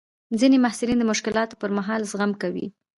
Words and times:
ځینې 0.39 0.57
محصلین 0.63 0.97
د 0.99 1.03
مشکلاتو 1.11 1.59
پر 1.61 1.69
مهال 1.77 2.01
زغم 2.11 2.31
کوي. 2.41 2.67